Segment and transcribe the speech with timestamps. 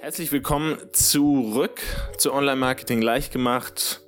[0.00, 1.80] Herzlich willkommen zurück
[2.18, 4.00] zu Online Marketing Leichtgemacht,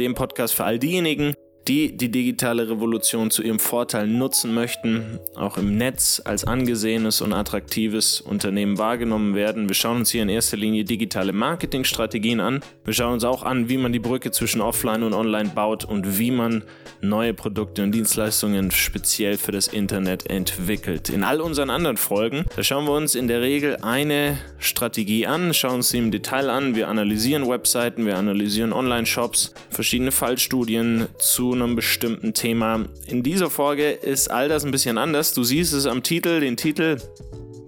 [0.00, 1.34] dem Podcast für all diejenigen,
[1.68, 7.34] die die digitale Revolution zu ihrem Vorteil nutzen möchten, auch im Netz als angesehenes und
[7.34, 9.68] attraktives Unternehmen wahrgenommen werden.
[9.68, 12.60] Wir schauen uns hier in erster Linie digitale Marketingstrategien an.
[12.84, 16.18] Wir schauen uns auch an, wie man die Brücke zwischen Offline und Online baut und
[16.18, 16.64] wie man
[17.02, 21.10] neue Produkte und Dienstleistungen speziell für das Internet entwickelt.
[21.10, 25.54] In all unseren anderen Folgen, da schauen wir uns in der Regel eine Strategie an,
[25.54, 26.74] schauen uns sie im Detail an.
[26.74, 32.84] Wir analysieren Webseiten, wir analysieren Online-Shops, verschiedene Fallstudien zu einem bestimmten Thema.
[33.06, 35.32] In dieser Folge ist all das ein bisschen anders.
[35.32, 36.40] Du siehst es am Titel.
[36.40, 36.98] Den Titel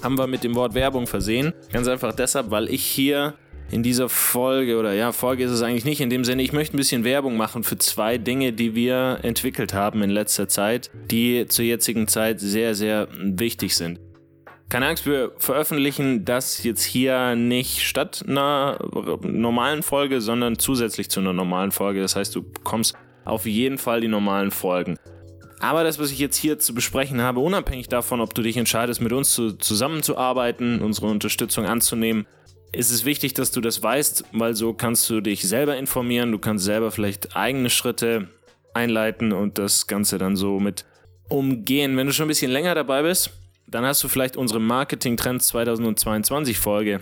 [0.02, 1.52] haben wir mit dem Wort Werbung versehen.
[1.72, 3.34] Ganz einfach deshalb, weil ich hier
[3.70, 6.76] in dieser Folge oder ja, Folge ist es eigentlich nicht in dem Sinne, ich möchte
[6.76, 11.46] ein bisschen Werbung machen für zwei Dinge, die wir entwickelt haben in letzter Zeit, die
[11.46, 14.00] zur jetzigen Zeit sehr, sehr wichtig sind.
[14.70, 18.78] Keine Angst, wir veröffentlichen das jetzt hier nicht statt einer
[19.20, 22.00] normalen Folge, sondern zusätzlich zu einer normalen Folge.
[22.00, 24.96] Das heißt, du bekommst auf jeden Fall die normalen Folgen.
[25.58, 29.00] Aber das, was ich jetzt hier zu besprechen habe, unabhängig davon, ob du dich entscheidest,
[29.00, 32.28] mit uns zu, zusammenzuarbeiten, unsere Unterstützung anzunehmen,
[32.70, 36.38] ist es wichtig, dass du das weißt, weil so kannst du dich selber informieren, du
[36.38, 38.28] kannst selber vielleicht eigene Schritte
[38.72, 40.84] einleiten und das Ganze dann so mit
[41.28, 41.96] umgehen.
[41.96, 43.39] Wenn du schon ein bisschen länger dabei bist,
[43.70, 47.00] dann hast du vielleicht unsere Marketing Trends 2022 Folge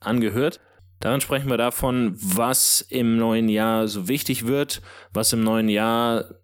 [0.00, 0.60] angehört.
[1.00, 6.36] Darin sprechen wir davon, was im neuen Jahr so wichtig wird, was im neuen Jahr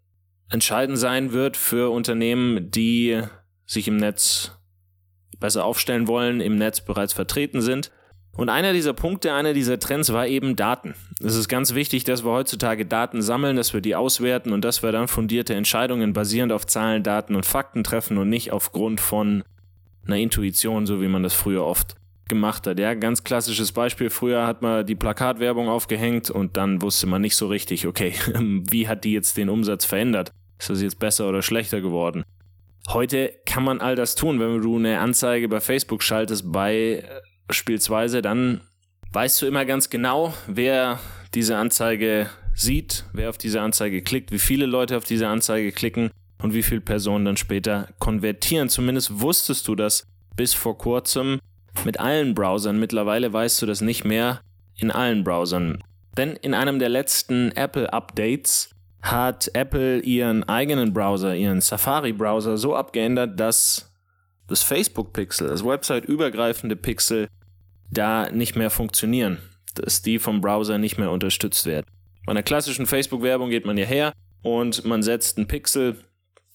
[0.50, 3.23] entscheidend sein wird für Unternehmen, die
[3.64, 4.53] sich im Netz
[5.39, 7.91] besser aufstellen wollen, im Netz bereits vertreten sind.
[8.34, 10.94] Und einer dieser Punkte, einer dieser Trends war eben Daten.
[11.20, 14.83] Es ist ganz wichtig, dass wir heutzutage Daten sammeln, dass wir die auswerten und dass
[14.83, 19.44] wir dann fundierte Entscheidungen basierend auf Zahlen, Daten und Fakten treffen und nicht aufgrund von
[20.06, 21.94] einer Intuition, so wie man das früher oft
[22.27, 22.78] gemacht hat.
[22.78, 24.08] Ja, ganz klassisches Beispiel.
[24.08, 28.89] Früher hat man die Plakatwerbung aufgehängt und dann wusste man nicht so richtig, okay, wie
[28.89, 30.33] hat die jetzt den Umsatz verändert?
[30.58, 32.24] Ist das jetzt besser oder schlechter geworden?
[32.89, 34.40] Heute kann man all das tun.
[34.40, 36.51] Wenn du eine Anzeige bei Facebook schaltest,
[37.48, 38.61] beispielsweise, dann
[39.13, 40.98] weißt du immer ganz genau, wer
[41.35, 46.11] diese Anzeige sieht, wer auf diese Anzeige klickt, wie viele Leute auf diese Anzeige klicken
[46.42, 48.69] und wie viele Personen dann später konvertieren.
[48.69, 50.05] Zumindest wusstest du das
[50.36, 51.41] bis vor kurzem
[51.85, 52.79] mit allen Browsern.
[52.79, 54.41] Mittlerweile weißt du das nicht mehr
[54.77, 55.83] in allen Browsern.
[56.17, 58.70] Denn in einem der letzten Apple-Updates
[59.01, 63.92] hat Apple ihren eigenen Browser, ihren Safari-Browser so abgeändert, dass
[64.48, 67.29] das Facebook-Pixel, das website-übergreifende Pixel,
[67.91, 69.39] da nicht mehr funktionieren,
[69.75, 71.86] dass die vom Browser nicht mehr unterstützt werden.
[72.27, 75.97] Bei einer klassischen Facebook-Werbung geht man hierher und man setzt einen Pixel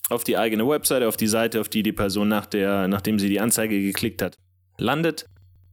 [0.10, 3.30] auf die eigene Webseite, auf die Seite, auf die die Person nach der, nachdem sie
[3.30, 4.36] die Anzeige geklickt hat,
[4.78, 5.26] landet,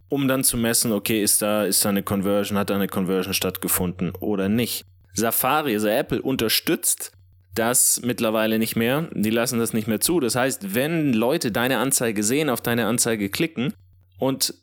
[0.09, 3.35] um dann zu messen, okay, ist da, ist da eine Conversion, hat da eine Conversion
[3.35, 4.85] stattgefunden oder nicht.
[5.15, 7.13] Safari, also Apple, unterstützt
[7.54, 9.09] das mittlerweile nicht mehr.
[9.12, 10.20] Die lassen das nicht mehr zu.
[10.20, 13.72] Das heißt, wenn Leute deine Anzeige sehen, auf deine Anzeige klicken
[14.19, 14.54] und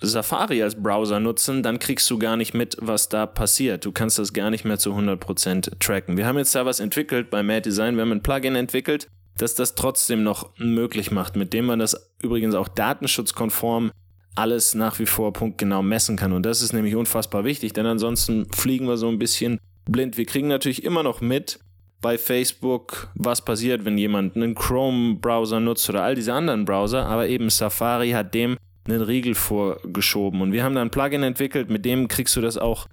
[0.00, 3.84] Safari als Browser nutzen, dann kriegst du gar nicht mit, was da passiert.
[3.84, 6.16] Du kannst das gar nicht mehr zu 100% tracken.
[6.16, 7.96] Wir haben jetzt da was entwickelt bei Mad Design.
[7.96, 9.08] Wir haben ein Plugin entwickelt,
[9.38, 13.90] das das trotzdem noch möglich macht, mit dem man das übrigens auch datenschutzkonform
[14.34, 16.32] alles nach wie vor punktgenau messen kann.
[16.32, 20.18] Und das ist nämlich unfassbar wichtig, denn ansonsten fliegen wir so ein bisschen blind.
[20.18, 21.58] Wir kriegen natürlich immer noch mit
[22.00, 27.28] bei Facebook, was passiert, wenn jemand einen Chrome-Browser nutzt oder all diese anderen Browser, aber
[27.28, 30.40] eben Safari hat dem einen Riegel vorgeschoben.
[30.40, 32.86] Und wir haben da ein Plugin entwickelt, mit dem kriegst du das auch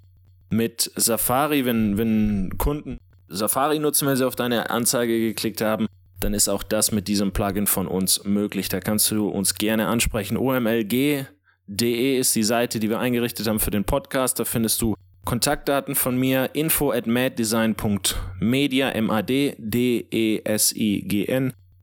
[0.50, 5.88] mit Safari, wenn, wenn Kunden Safari nutzen, wenn sie auf deine Anzeige geklickt haben,
[6.20, 8.70] dann ist auch das mit diesem Plugin von uns möglich.
[8.70, 10.38] Da kannst du uns gerne ansprechen.
[10.38, 14.40] omlg.de ist die Seite, die wir eingerichtet haben für den Podcast.
[14.40, 19.54] Da findest du Kontaktdaten von mir, info at maddesign.media, M-A-D-D-E-S-I-G-N.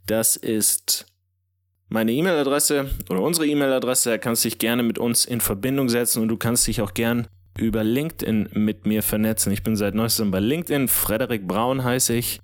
[0.07, 1.07] Das ist
[1.89, 4.11] meine E-Mail-Adresse oder unsere E-Mail-Adresse.
[4.11, 6.93] Da kannst du dich gerne mit uns in Verbindung setzen und du kannst dich auch
[6.95, 7.27] gern
[7.59, 9.53] über LinkedIn mit mir vernetzen.
[9.53, 10.89] Ich bin seit neuestem bei LinkedIn.
[10.89, 12.41] Frederik Braun heiße ich.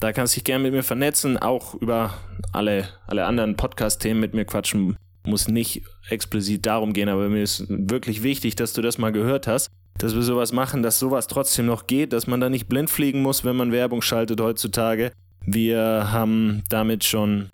[0.00, 2.14] Da kannst du dich gerne mit mir vernetzen, auch über
[2.52, 4.96] alle, alle anderen Podcast-Themen mit mir quatschen.
[5.24, 9.46] Muss nicht explizit darum gehen, aber mir ist wirklich wichtig, dass du das mal gehört
[9.46, 9.68] hast,
[9.98, 13.22] dass wir sowas machen, dass sowas trotzdem noch geht, dass man da nicht blind fliegen
[13.22, 15.12] muss, wenn man Werbung schaltet heutzutage.
[15.44, 17.50] Wir haben damit schon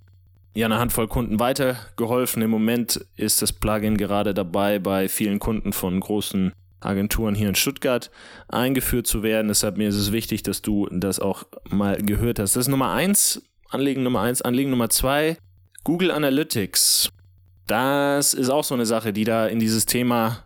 [0.54, 2.42] ja, eine Handvoll Kunden weitergeholfen.
[2.42, 7.54] Im Moment ist das Plugin gerade dabei, bei vielen Kunden von großen Agenturen hier in
[7.54, 8.10] Stuttgart
[8.48, 9.48] eingeführt zu werden.
[9.48, 12.56] Deshalb mir ist es wichtig, dass du das auch mal gehört hast.
[12.56, 14.42] Das ist Nummer eins, Anliegen Nummer eins.
[14.42, 15.38] Anliegen Nummer zwei,
[15.82, 17.10] Google Analytics.
[17.66, 20.44] Das ist auch so eine Sache, die da in dieses Thema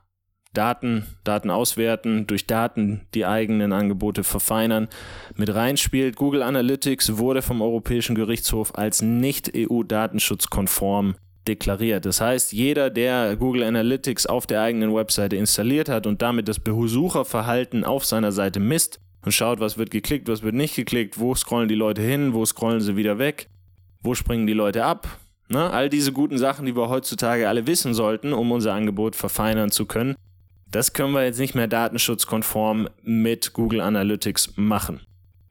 [0.55, 4.89] Daten, Daten auswerten, durch Daten die eigenen Angebote verfeinern,
[5.37, 6.17] mit reinspielt.
[6.17, 11.15] Google Analytics wurde vom Europäischen Gerichtshof als nicht EU-datenschutzkonform
[11.47, 12.05] deklariert.
[12.07, 16.61] Das heißt, jeder, der Google Analytics auf der eigenen Webseite installiert hat und damit das
[16.61, 21.35] Besucherverhalten auf seiner Seite misst und schaut, was wird geklickt, was wird nicht geklickt, wo
[21.35, 23.49] scrollen die Leute hin, wo scrollen sie wieder weg,
[24.03, 25.19] wo springen die Leute ab.
[25.49, 25.71] Ne?
[25.71, 29.87] All diese guten Sachen, die wir heutzutage alle wissen sollten, um unser Angebot verfeinern zu
[29.87, 30.15] können,
[30.71, 35.01] das können wir jetzt nicht mehr datenschutzkonform mit Google Analytics machen.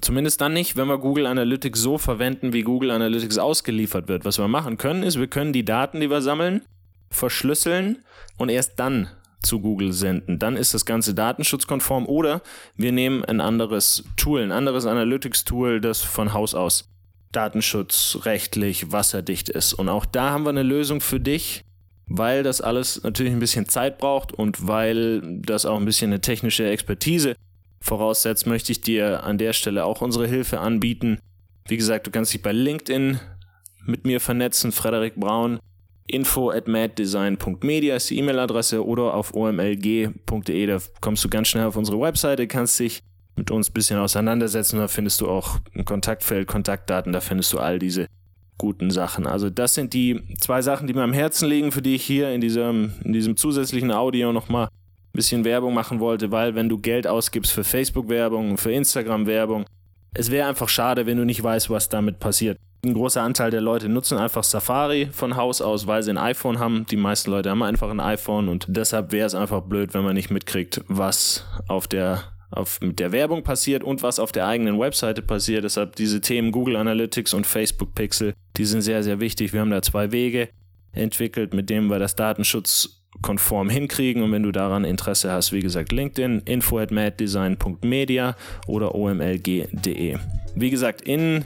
[0.02, 4.26] Zumindest dann nicht, wenn wir Google Analytics so verwenden, wie Google Analytics ausgeliefert wird.
[4.26, 6.62] Was wir machen können, ist, wir können die Daten, die wir sammeln,
[7.10, 8.04] verschlüsseln
[8.38, 9.10] und erst dann
[9.42, 10.38] zu Google senden.
[10.38, 12.42] Dann ist das Ganze datenschutzkonform oder
[12.76, 16.90] wir nehmen ein anderes Tool, ein anderes Analytics-Tool, das von Haus aus
[17.32, 19.74] datenschutzrechtlich wasserdicht ist.
[19.74, 21.64] Und auch da haben wir eine Lösung für dich,
[22.08, 26.22] weil das alles natürlich ein bisschen Zeit braucht und weil das auch ein bisschen eine
[26.22, 27.36] technische Expertise
[27.82, 31.20] voraussetzt, möchte ich dir an der Stelle auch unsere Hilfe anbieten.
[31.68, 33.20] Wie gesagt, du kannst dich bei LinkedIn
[33.86, 35.60] mit mir vernetzen, Frederik Braun.
[36.10, 40.66] Info at maddesign.media ist die E-Mail-Adresse oder auf omlg.de.
[40.66, 43.02] Da kommst du ganz schnell auf unsere Webseite, kannst dich
[43.36, 44.80] mit uns ein bisschen auseinandersetzen.
[44.80, 48.08] Da findest du auch ein Kontaktfeld, Kontaktdaten, da findest du all diese
[48.58, 49.28] guten Sachen.
[49.28, 52.32] Also das sind die zwei Sachen, die mir am Herzen liegen, für die ich hier
[52.32, 56.78] in diesem, in diesem zusätzlichen Audio nochmal ein bisschen Werbung machen wollte, weil wenn du
[56.78, 59.66] Geld ausgibst für Facebook-Werbung, für Instagram-Werbung,
[60.14, 62.58] es wäre einfach schade, wenn du nicht weißt, was damit passiert.
[62.86, 66.60] Ein großer Anteil der Leute nutzen einfach Safari von Haus aus, weil sie ein iPhone
[66.60, 66.86] haben.
[66.90, 70.14] Die meisten Leute haben einfach ein iPhone und deshalb wäre es einfach blöd, wenn man
[70.14, 74.80] nicht mitkriegt, was auf der auf, mit der Werbung passiert und was auf der eigenen
[74.80, 75.64] Webseite passiert.
[75.64, 79.54] Deshalb diese Themen Google Analytics und Facebook Pixel, die sind sehr, sehr wichtig.
[79.54, 80.50] Wir haben da zwei Wege
[80.94, 84.24] entwickelt, mit denen wir das datenschutzkonform hinkriegen.
[84.24, 88.36] Und wenn du daran Interesse hast, wie gesagt, LinkedIn, info at maddesign.media
[88.68, 90.18] oder omlg.de.
[90.56, 91.46] Wie gesagt, in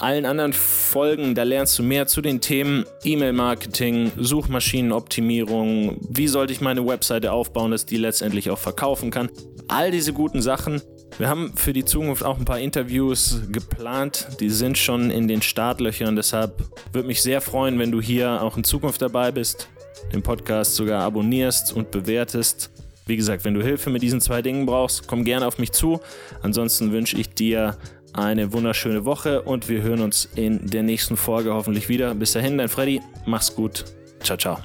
[0.00, 6.60] allen anderen Folgen, da lernst du mehr zu den Themen E-Mail-Marketing, Suchmaschinenoptimierung, wie sollte ich
[6.60, 9.30] meine Webseite aufbauen, dass die letztendlich auch verkaufen kann
[9.68, 10.82] all diese guten Sachen.
[11.18, 14.28] Wir haben für die Zukunft auch ein paar Interviews geplant.
[14.40, 16.16] Die sind schon in den Startlöchern.
[16.16, 16.62] Deshalb
[16.92, 19.68] würde mich sehr freuen, wenn du hier auch in Zukunft dabei bist,
[20.12, 22.70] den Podcast sogar abonnierst und bewertest.
[23.06, 26.00] Wie gesagt, wenn du Hilfe mit diesen zwei Dingen brauchst, komm gerne auf mich zu.
[26.42, 27.78] Ansonsten wünsche ich dir
[28.12, 32.14] eine wunderschöne Woche und wir hören uns in der nächsten Folge hoffentlich wieder.
[32.14, 33.00] Bis dahin, dein Freddy.
[33.26, 33.84] Mach's gut.
[34.20, 34.58] Ciao, ciao.